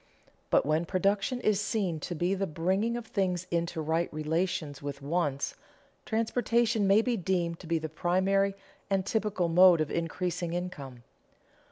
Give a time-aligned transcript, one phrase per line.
[0.49, 4.99] But when production is seen to be the bringing of things into right relations with
[4.99, 5.53] wants,
[6.07, 8.55] transportation may be deemed to be the primary
[8.89, 11.03] and typical mode of increasing income.